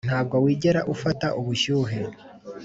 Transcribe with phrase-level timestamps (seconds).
[0.07, 1.99] ntabwo wigera ufata ubushyuhe